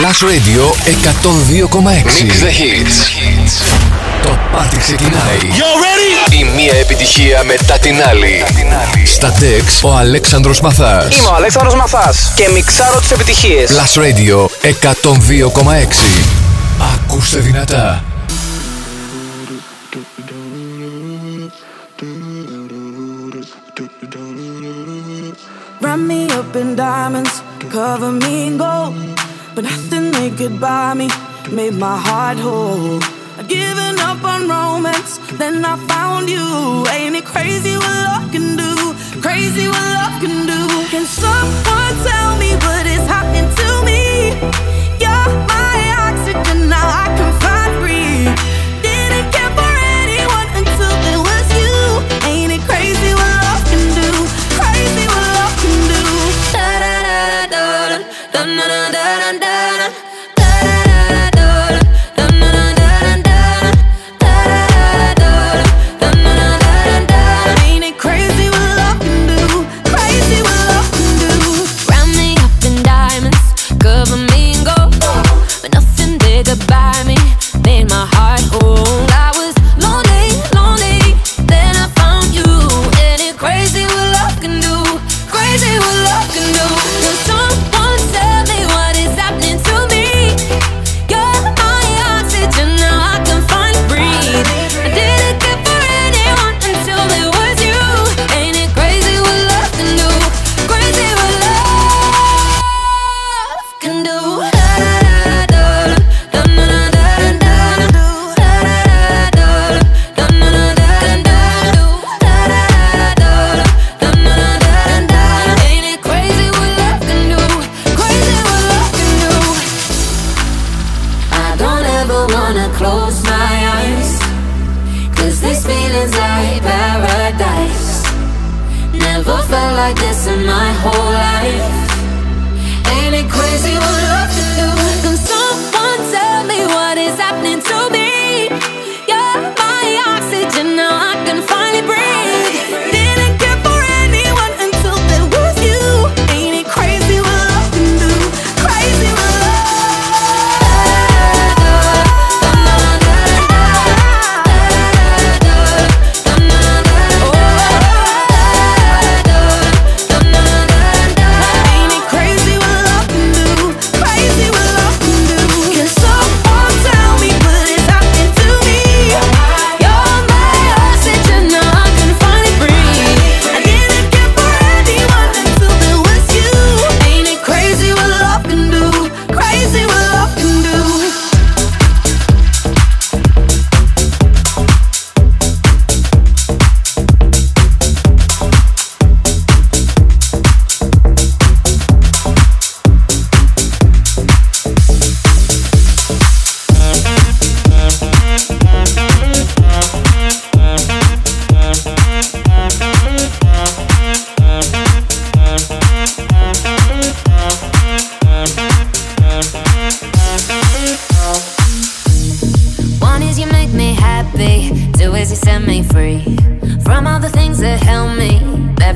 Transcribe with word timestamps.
Plus 0.00 0.22
Radio 0.22 0.72
102,6. 0.86 2.24
Mix 2.24 2.40
the 2.40 2.50
hits. 2.50 2.96
Το 4.22 4.38
πάρτι 4.52 4.76
ξεκινάει. 4.78 5.38
You 5.42 5.70
ready? 5.84 6.32
Η 6.32 6.44
μία 6.56 6.74
επιτυχία 6.74 7.44
μετά 7.44 7.78
την 7.78 8.02
άλλη. 8.08 8.44
Στα 9.06 9.32
τεξ 9.32 9.82
ο 9.82 9.96
Αλέξανδρος 9.96 10.60
Μαθάς. 10.60 11.16
Είμαι 11.16 11.28
ο 11.28 11.34
Αλέξανδρος 11.34 11.74
Μαθάς 11.74 12.32
και 12.34 12.48
μιξάρω 12.52 13.00
τις 13.00 13.10
επιτυχίες. 13.10 13.70
Plus 13.70 14.00
Radio 14.00 14.46
102,6. 14.62 16.22
Ακούστε 16.94 17.38
δυνατά. 17.38 18.04
Run 25.82 26.06
me 26.10 26.20
up 26.38 26.54
in 26.62 26.68
diamonds, 26.76 27.34
cover 27.74 28.12
me 28.22 28.34
in 28.46 28.56
gold. 28.58 29.19
But 29.60 29.68
nothing 29.68 30.10
they 30.12 30.30
could 30.30 30.58
buy 30.58 30.94
me 30.94 31.06
made 31.52 31.74
my 31.74 31.98
heart 31.98 32.38
whole. 32.38 32.98
I'd 33.36 33.46
given 33.46 33.98
up 34.00 34.24
on 34.24 34.48
romance, 34.48 35.18
then 35.36 35.62
I 35.66 35.76
found 35.86 36.30
you. 36.30 36.86
Ain't 36.88 37.14
it 37.14 37.26
crazy 37.26 37.76
what 37.76 37.94
love 38.08 38.32
can 38.32 38.56
do? 38.56 38.72
Crazy 39.20 39.68
what 39.68 39.86
love 39.98 40.16
can 40.22 40.46
do. 40.46 40.60
Can 40.88 41.04
someone 41.04 41.94
tell 42.08 42.38
me 42.38 42.56
what 42.64 42.86
is 42.86 43.04
happening 43.06 43.48
to 43.60 43.68
me? 43.84 44.30
You're 44.98 45.28
my 45.52 45.99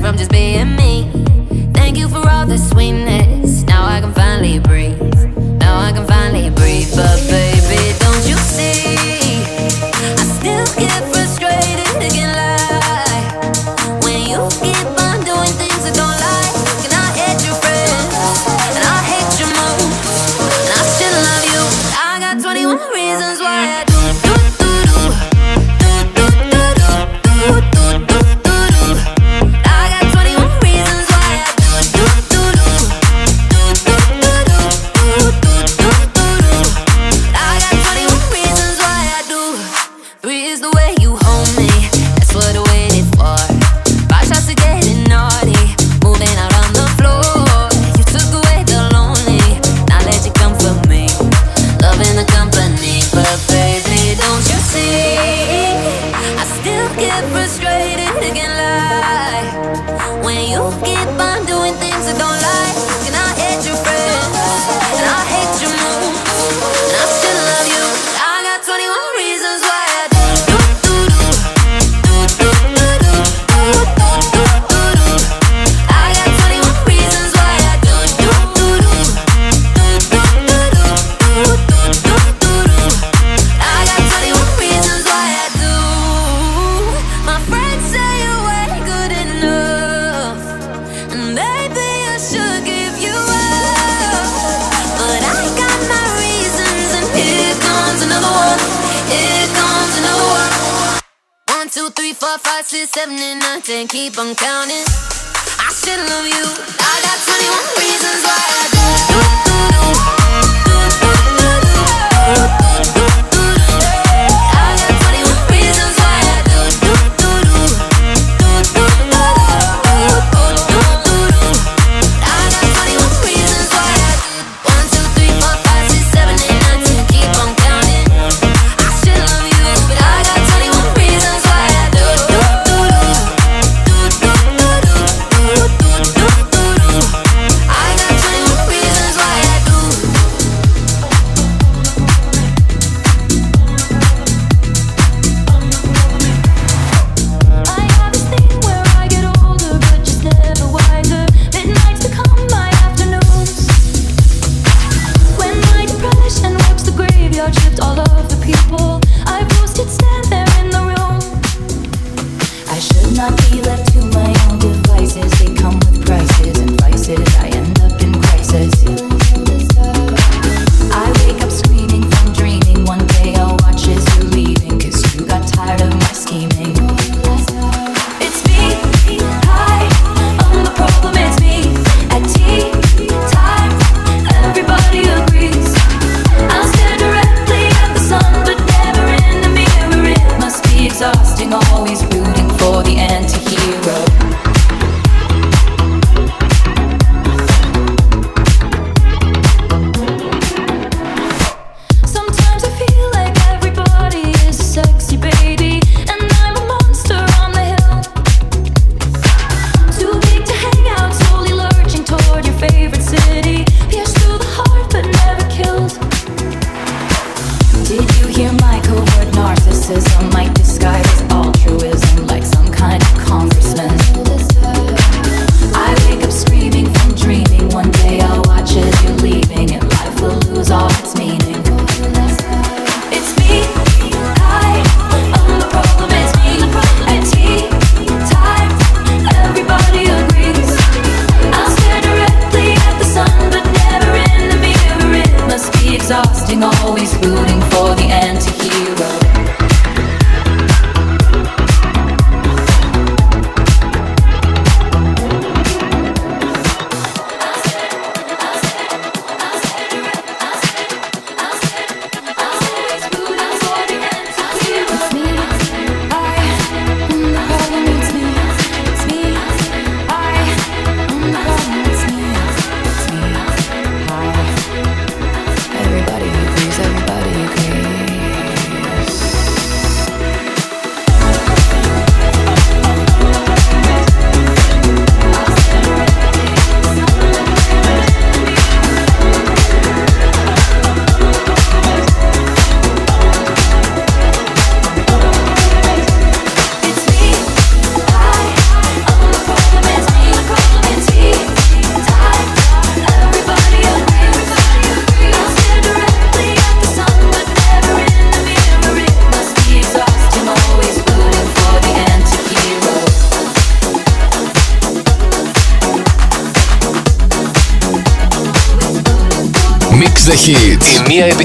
from 0.05 0.15
just 0.15 0.34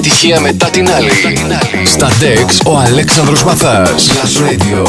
επιτυχία 0.03 0.39
μετά 0.39 0.69
την 0.69 0.91
άλλη. 0.91 1.09
Στα 1.85 2.07
DEX 2.07 2.71
ο 2.71 2.77
Αλέξανδρος 2.77 3.43
Μαθάς. 3.43 4.09
Plus 4.09 4.41
Radio 4.41 4.87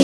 102,6. 0.00 0.03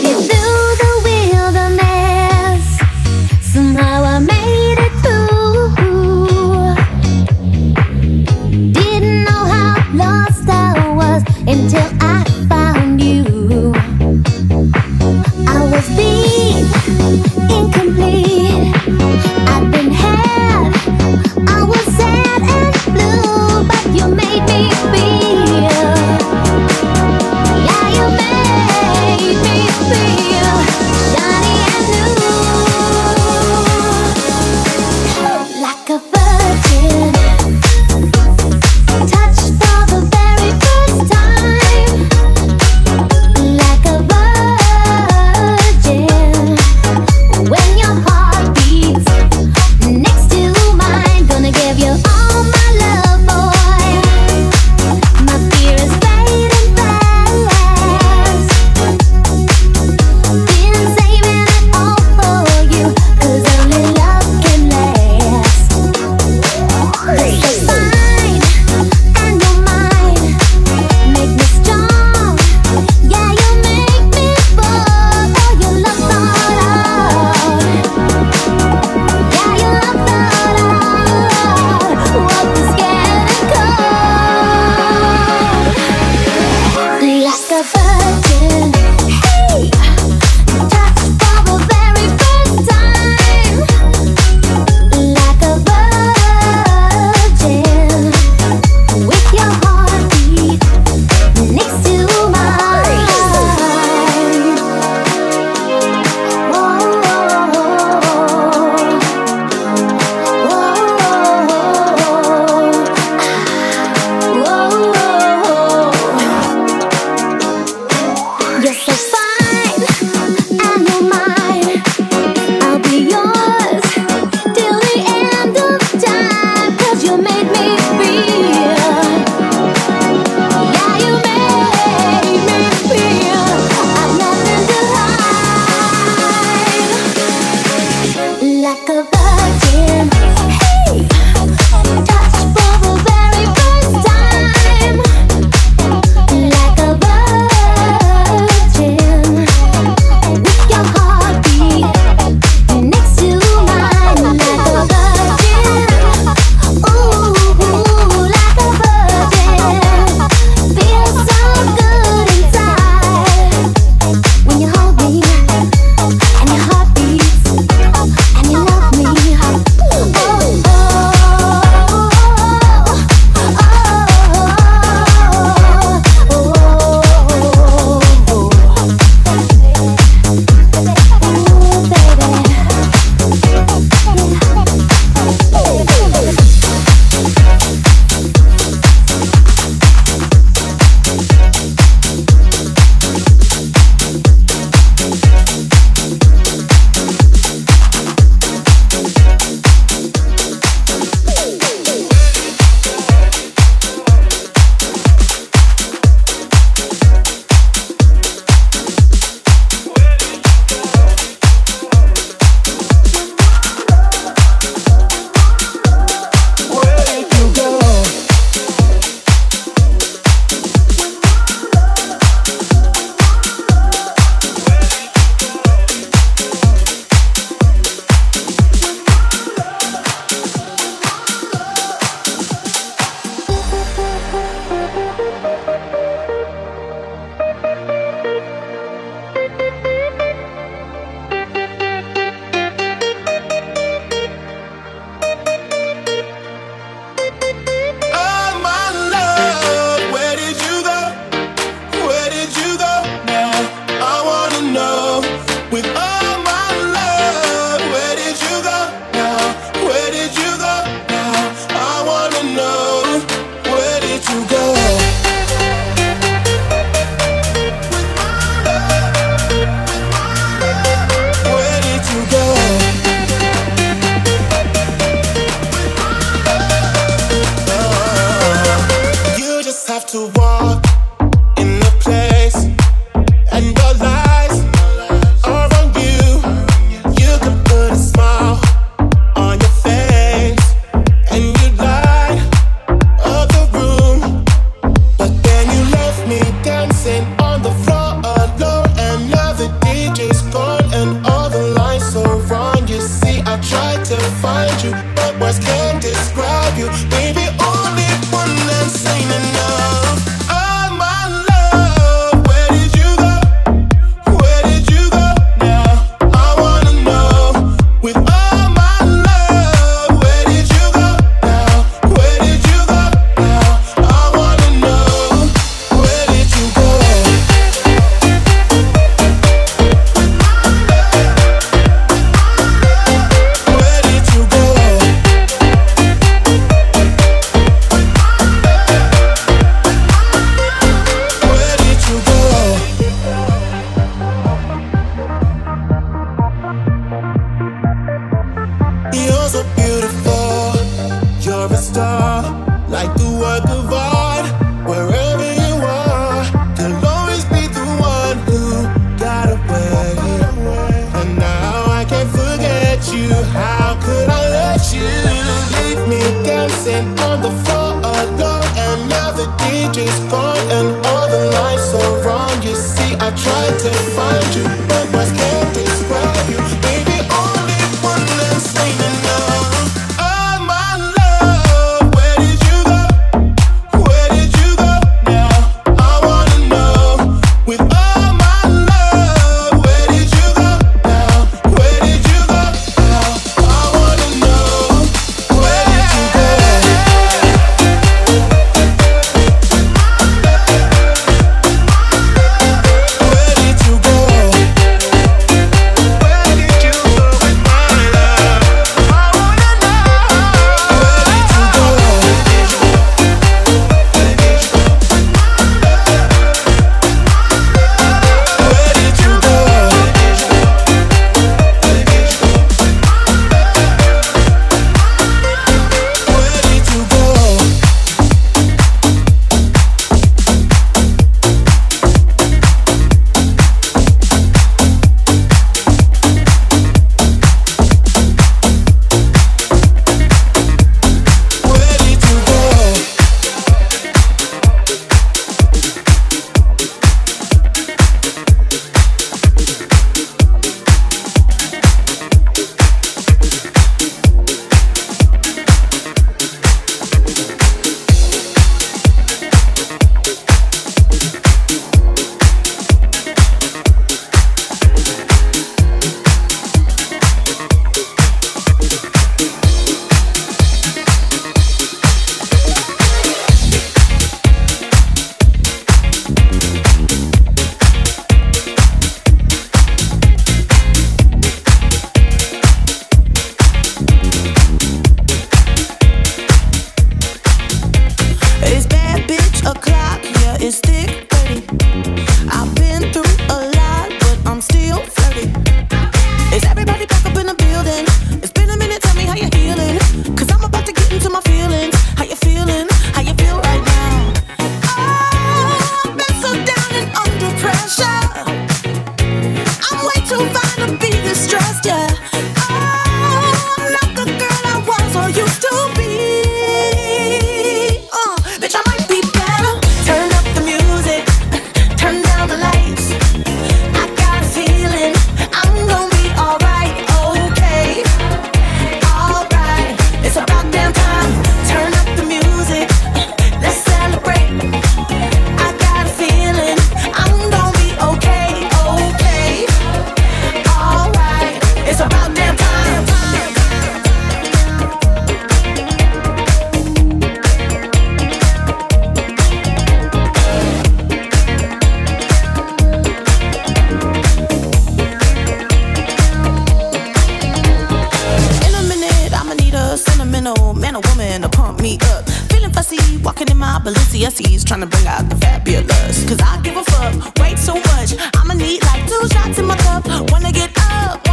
trying 564.71 564.79
to 564.79 564.87
bring 564.87 565.05
out 565.05 565.27
the 565.27 565.35
fabulous. 565.35 566.25
Cause 566.29 566.39
I 566.39 566.61
give 566.61 566.77
a 566.77 566.83
fuck 566.85 567.37
way 567.39 567.55
too 567.55 567.75
much. 567.91 568.15
I'ma 568.37 568.53
need 568.53 568.81
like 568.83 569.05
two 569.05 569.27
shots 569.27 569.59
in 569.59 569.65
my 569.65 569.75
cup. 569.75 570.07
Wanna 570.31 570.53
get 570.53 570.71
up. 570.77 571.30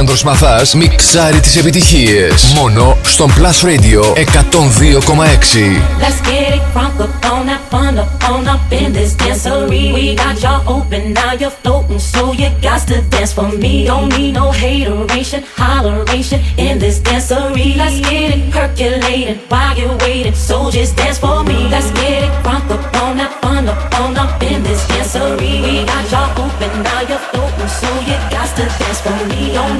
Αλέξανδρος 0.00 0.40
Μαθάς 0.40 0.74
μιξάρει 0.74 1.40
τις 1.40 1.56
επιτυχίες. 1.56 2.52
Μόνο 2.54 2.96
στον 3.02 3.32
Plus 3.32 3.66
Radio 3.66 4.14
102,6. 4.14 5.82
Let's 6.00 6.20
get 6.28 6.54
it 6.54 6.62
crunk 6.74 7.00
up 7.04 7.30
on 7.32 7.46
that 7.46 7.62
fun 7.70 7.98
up 7.98 8.10
on 8.30 8.46
up 8.54 8.72
in 8.80 8.92
this 8.92 9.12
dancery. 9.20 9.84
We 9.96 10.04
got 10.22 10.36
y'all 10.42 10.62
open, 10.76 11.02
now 11.18 11.32
you're 11.40 11.56
floating, 11.62 12.02
so 12.12 12.22
you 12.40 12.48
got 12.66 12.80
to 12.90 12.96
dance 13.12 13.32
for 13.38 13.48
me. 13.62 13.74
Don't 13.90 14.08
need 14.16 14.32
no 14.40 14.46
hateration, 14.62 15.40
holleration 15.60 16.40
in 16.66 16.74
this 16.82 16.96
dancery. 17.06 17.66
Let's 17.80 17.98
get 18.08 18.28
it 18.34 18.42
percolating 18.54 19.38
while 19.50 19.74
you're 19.78 19.96
waiting, 20.04 20.36
so 20.48 20.56
just 20.76 20.92
dance 21.00 21.18
for 21.24 21.38
me. 21.48 21.58
Let's 21.74 21.90
get 22.00 22.18
it 22.26 22.32
crunk 22.44 22.66
up 22.74 22.82
on 23.02 23.12
that 23.20 23.32
fun 23.42 23.64
up 23.72 23.80
on 24.00 24.12
up 24.24 24.42
in 24.50 24.58
this 24.66 24.82
dancery. 24.90 25.52
We 25.64 25.74
got 25.90 26.04
y'all 26.12 26.30
open, 26.44 26.70
now 26.88 27.00
you're 27.10 27.24
floating, 27.30 27.70
so 27.80 27.88
you 28.08 28.16
got 28.34 28.48
to 28.56 28.64
dance 28.78 29.00
for 29.04 29.18
me. 29.30 29.40
Don't 29.56 29.79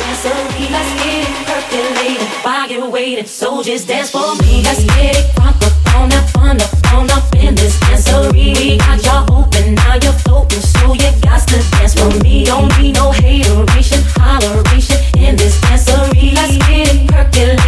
dancery. 0.00 0.70
Let's 0.70 0.90
get 1.02 1.24
it 1.24 1.46
percolating 1.46 2.26
while 2.42 2.68
you're. 2.68 3.26
So 3.26 3.62
just 3.62 3.88
dance 3.88 4.10
for 4.10 4.36
me. 4.42 4.62
Let's 4.62 4.84
get 4.84 5.16
it 5.16 5.26
up 5.40 5.56
on 5.94 6.12
up 6.12 6.92
on 6.94 7.10
up 7.10 7.34
in 7.36 7.54
this. 7.54 7.78
We 8.32 8.78
got 8.78 9.04
y'all 9.04 9.24
open, 9.32 9.74
now 9.74 9.94
you're 10.02 10.12
floating, 10.12 10.60
so 10.60 10.94
you 10.94 11.10
got 11.22 11.46
to 11.48 11.58
dance 11.72 11.94
for 11.94 12.10
me. 12.22 12.44
Don't 12.44 12.68
need 12.78 12.94
no 12.94 13.10
hateration, 13.10 14.00
holleration 14.16 14.98
in 15.16 15.36
this 15.36 15.60
dancery. 15.60 16.34
Let's 16.34 16.56
get 16.66 16.94
it 16.94 17.08
percolating 17.08 17.67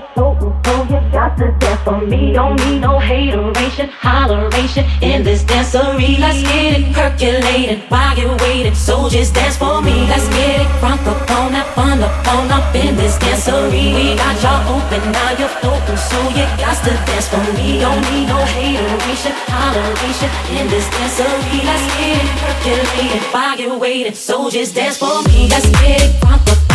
Got 0.00 1.36
to 1.36 1.52
dance 1.58 1.82
for 1.82 2.00
me. 2.00 2.32
Don't 2.32 2.56
need 2.64 2.80
no 2.80 2.98
hateration, 2.98 3.88
holleration 3.88 4.84
in 5.02 5.22
this 5.22 5.42
dancery. 5.44 6.18
Let's 6.18 6.42
get 6.42 6.80
it 6.80 6.94
percolating 6.94 7.80
while 7.88 8.16
you're 8.16 8.36
waiting. 8.38 8.74
So 8.74 9.08
just 9.08 9.34
dance 9.34 9.56
for 9.56 9.82
me. 9.82 10.06
Let's 10.08 10.28
get 10.28 10.62
it 10.62 10.66
crunk 10.80 11.04
up 11.06 11.30
on 11.30 11.52
that 11.52 11.66
fun 11.74 12.00
up 12.00 12.26
on 12.28 12.50
up 12.50 12.74
in 12.74 12.96
this 12.96 13.16
dancery. 13.18 13.94
We 13.94 14.16
got 14.16 14.40
y'all 14.42 14.76
open, 14.76 15.02
now 15.12 15.30
you're 15.38 15.54
floating, 15.60 15.96
so 15.96 16.18
you 16.36 16.46
got 16.56 16.76
to 16.84 16.92
dance 17.06 17.28
for 17.28 17.44
me. 17.56 17.80
Don't 17.80 18.00
need 18.10 18.26
no 18.26 18.40
hateration, 18.40 19.32
holleration 19.52 20.30
in 20.56 20.68
this 20.68 20.86
dancery. 20.88 21.60
Let's 21.68 21.86
get 21.96 22.16
it 22.16 22.30
percolating 22.40 23.24
while 23.32 23.58
you're 23.60 23.78
waiting. 23.78 24.14
So 24.14 24.48
just 24.50 24.74
dance 24.74 24.96
for 24.96 25.22
me. 25.28 25.48
Let's 25.48 25.68
get 25.70 26.00
it 26.00 26.20
crunk 26.20 26.48
up 26.50 26.61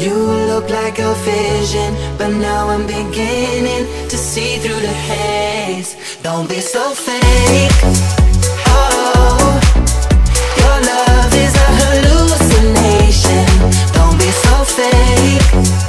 You 0.00 0.14
look 0.14 0.70
like 0.70 0.98
a 0.98 1.12
vision, 1.12 1.94
but 2.16 2.28
now 2.28 2.70
I'm 2.70 2.86
beginning 2.86 3.84
to 4.08 4.16
see 4.16 4.56
through 4.56 4.80
the 4.80 4.96
haze. 5.10 5.94
Don't 6.22 6.48
be 6.48 6.60
so 6.60 6.94
fake. 6.94 7.70
Oh, 8.64 9.60
your 10.56 10.76
love 10.92 11.34
is 11.44 11.54
a 11.54 11.68
hallucination. 11.80 13.44
Don't 13.92 14.16
be 14.16 14.30
so 14.44 14.64
fake. 14.64 15.79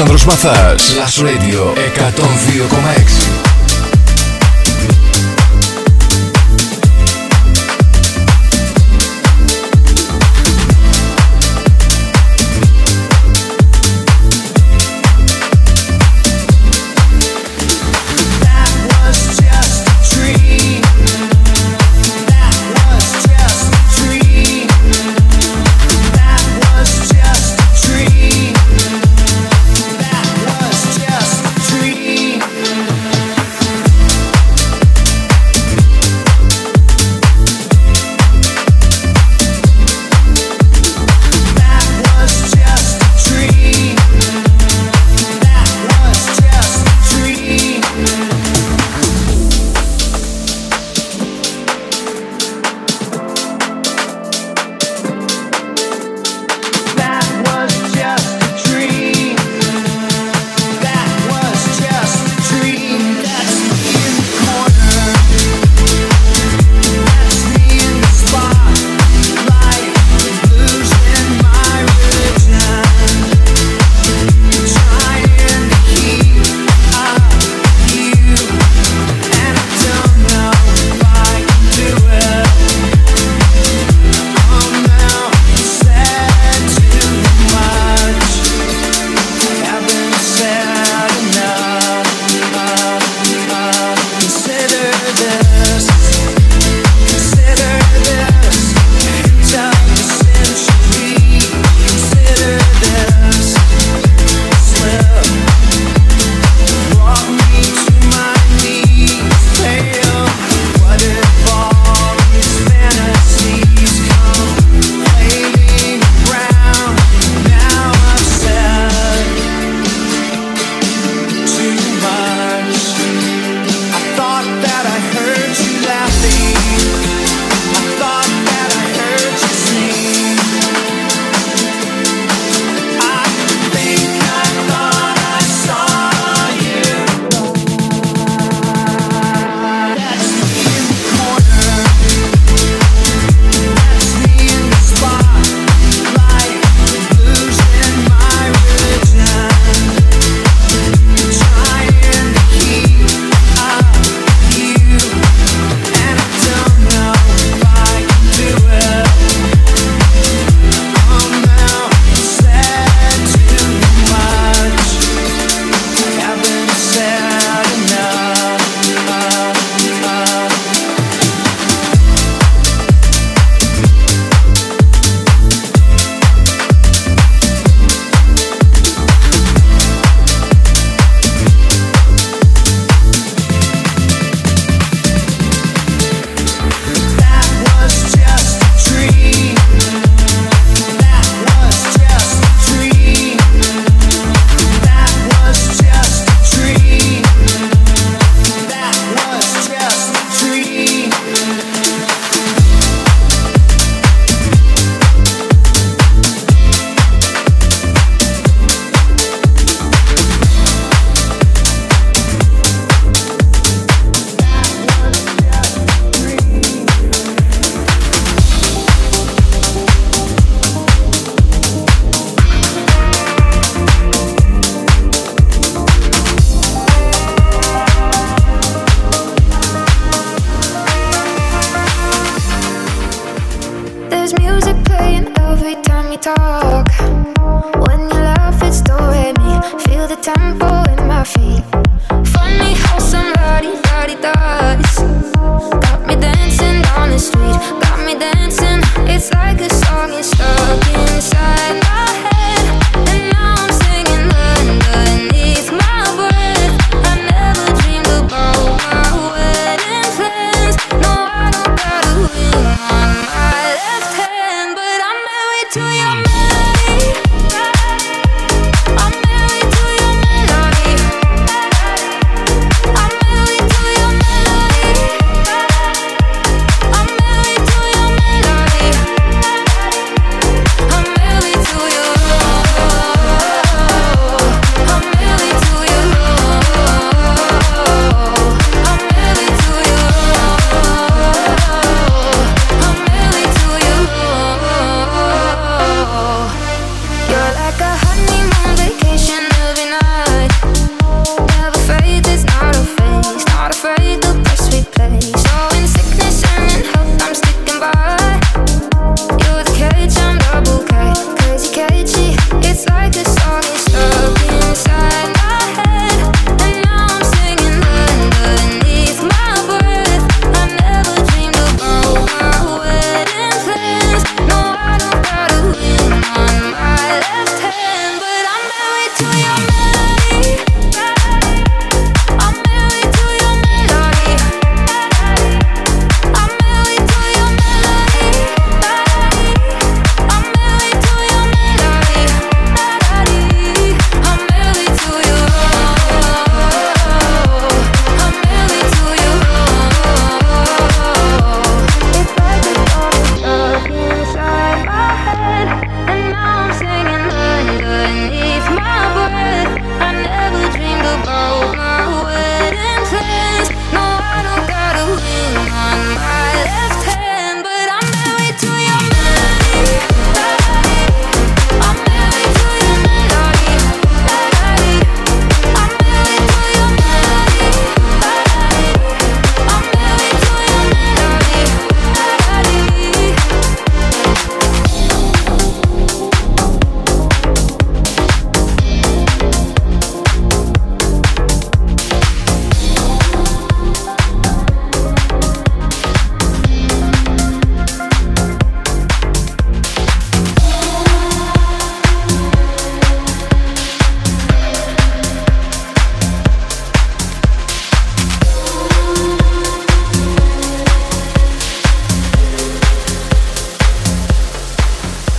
Αλέξανδρος 0.00 0.24
Μαθάς 0.24 0.94
Plus 0.94 1.22
Radio 1.24 1.74
102,6 1.74 3.37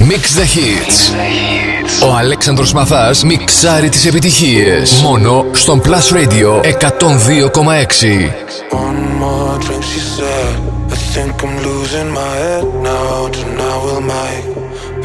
Mix 0.10 0.34
the 0.34 0.46
Hits. 0.56 1.14
Ο 2.04 2.16
Αλέξανδρος 2.16 2.74
Μαθάς 2.74 3.24
μιξάρει 3.24 3.90
τις 3.90 4.06
επιτυχίες. 4.06 4.92
Μόνο 5.02 5.46
στον 5.54 5.82
Plus 5.82 6.16
Radio 6.16 6.62
102,6. 6.62 8.30
Think 11.16 11.44
I'm 11.46 11.56
losing 11.70 12.10
my 12.22 12.34
head 12.44 12.68
now, 12.92 13.16
tonight 13.38 13.80
will 13.86 14.04
make 14.18 14.46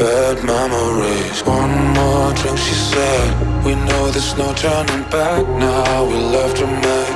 bad 0.01 0.37
memories. 0.53 1.37
One 1.59 1.75
more 1.97 2.29
drink, 2.39 2.59
she 2.67 2.75
said. 2.91 3.27
We 3.65 3.73
know 3.87 4.03
there's 4.13 4.33
no 4.43 4.49
turning 4.63 5.05
back 5.15 5.43
now. 5.67 5.93
We 6.09 6.17
love 6.35 6.53
to 6.61 6.67
make 6.87 7.15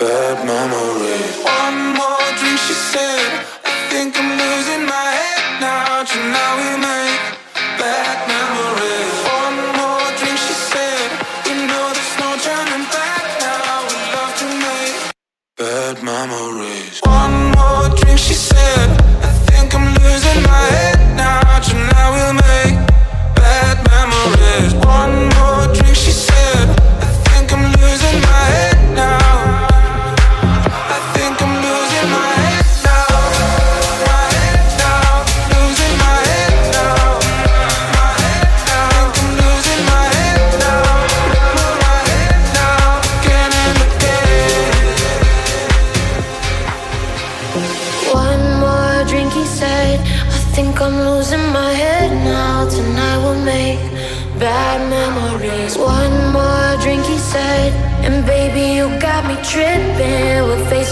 bad 0.00 0.36
memories. 0.52 1.34
One 1.62 1.78
more 2.00 2.28
drink, 2.38 2.58
she 2.66 2.76
said. 2.92 3.28
I 3.70 3.72
think 3.90 4.10
I'm 4.20 4.30
losing 4.42 4.84
my 4.94 5.06
head. 5.16 5.23
about 6.04 6.78
now. 6.80 7.34
Bad 7.78 8.18
memories. 8.28 9.16
One 9.40 9.56
more 9.78 10.08
drink, 10.18 10.38
she 10.38 10.52
said. 10.52 11.10
You 11.46 11.66
know 11.66 11.92
there's 11.96 12.16
no 12.20 12.30
turning 12.44 12.84
back 12.92 13.24
now. 13.40 13.88
We 13.88 13.96
love 14.12 14.34
tonight. 14.36 15.12
Bad 15.56 16.02
memories. 16.02 17.00
One 17.00 17.36
more 17.56 17.88
drink, 17.96 18.18
she 18.18 18.34
said. 18.34 18.88
I 19.22 19.30
think 19.48 19.74
I'm 19.74 19.94
losing 19.94 20.42
my 20.42 20.64
head 20.76 21.16
now. 21.16 21.60
Tonight 21.60 22.10
we'll 22.12 22.34
make. 22.34 22.53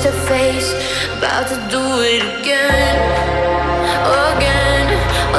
to 0.03 0.11
face, 0.27 0.73
about 1.17 1.47
to 1.47 1.55
do 1.71 1.81
it 2.03 2.23
again, 2.41 2.99
again, 4.35 4.89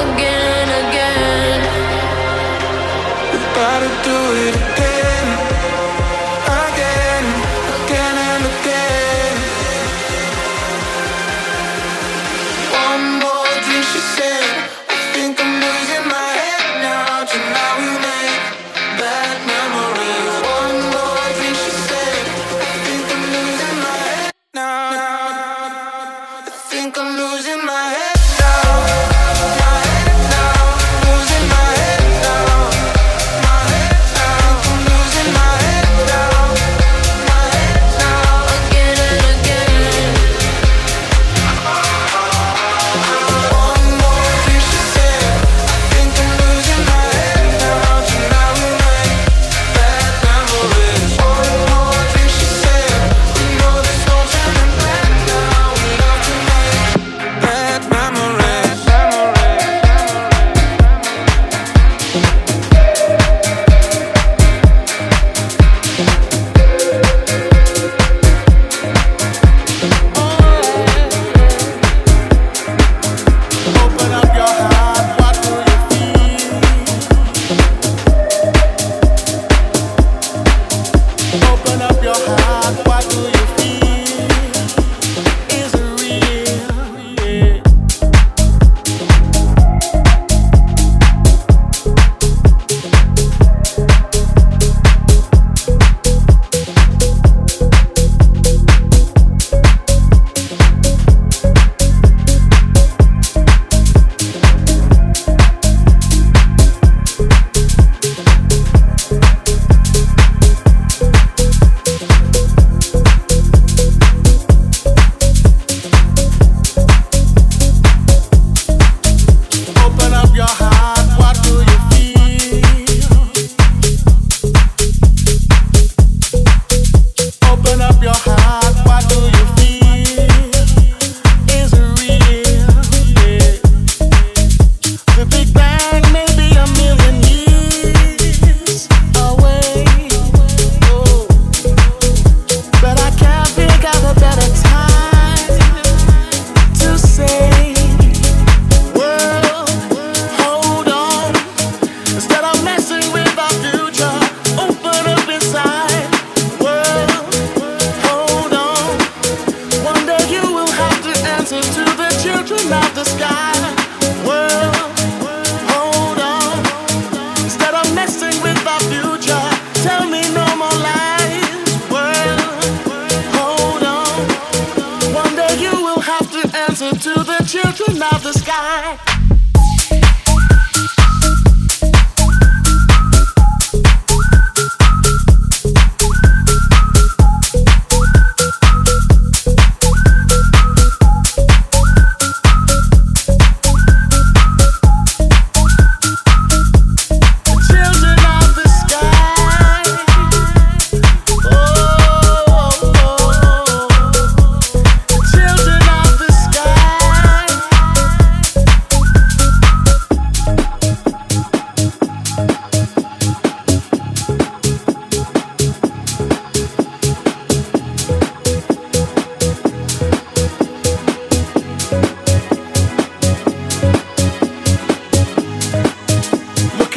again, 0.03 0.68
again. 0.88 1.59
About 3.51 3.80
to 3.82 4.09
do 4.09 4.18
it 4.47 4.55
again. 4.55 4.92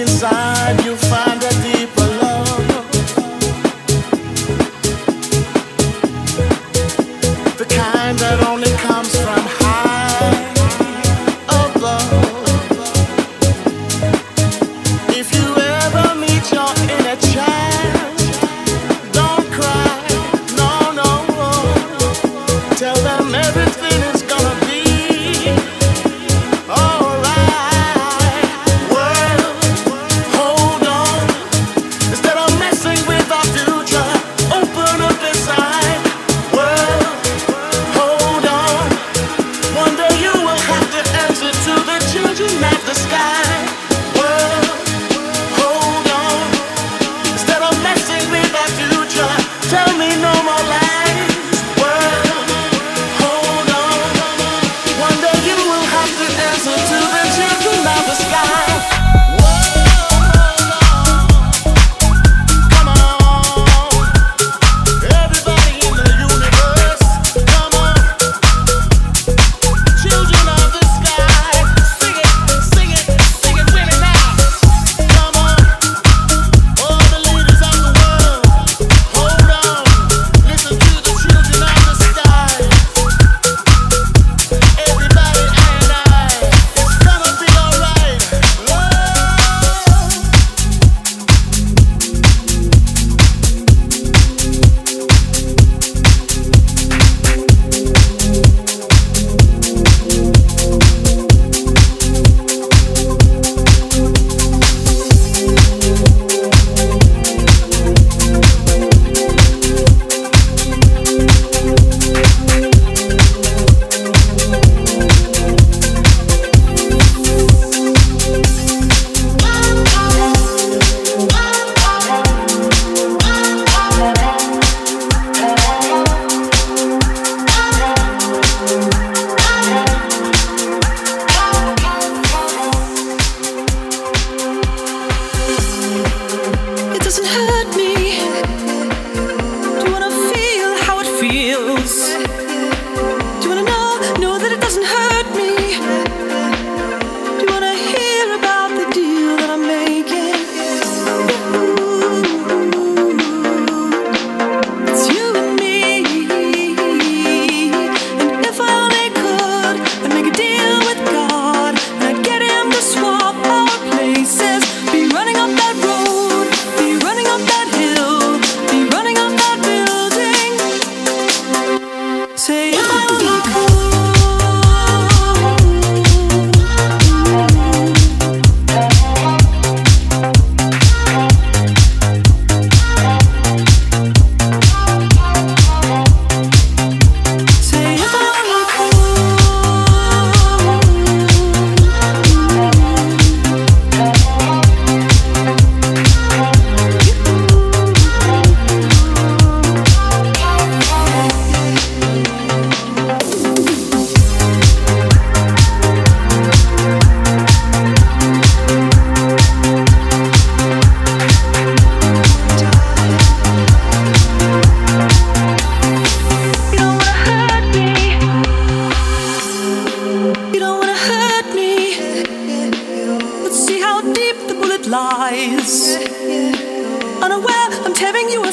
inside 0.06 0.84
you 0.84 0.94
find 0.94 1.35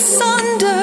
asunder. 0.04 0.83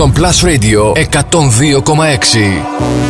Στον 0.00 0.12
Plus 0.16 0.44
Radio 0.44 0.92
102,6. 0.92 3.09